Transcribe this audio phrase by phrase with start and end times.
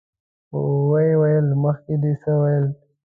[0.89, 2.65] ويې ويل: مخکې دې څه ويل؟